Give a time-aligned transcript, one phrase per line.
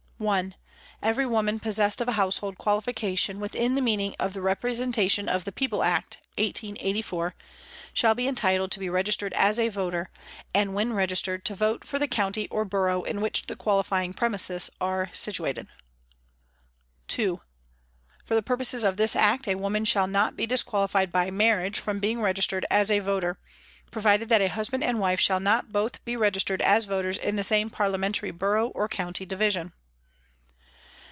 [0.21, 0.53] "1.
[1.01, 5.45] Every woman possessed of a household qualification within the meaning of the Representa tion of
[5.45, 7.33] the People Act (1884)
[7.91, 10.11] shall be entitled to be registered as a voter,
[10.53, 14.69] and when registered to vote for the county or borough in which the qualifying premises
[14.79, 15.67] are situated."
[17.07, 17.41] 2.
[18.23, 21.97] For the purposes of this Act a woman shall not be disqualified by marriage from
[21.97, 23.37] being registered as a voter,
[23.89, 27.43] provided that a husband and wife shall not both be registered as voters in the
[27.43, 29.73] same Parlia mentary borough or county division."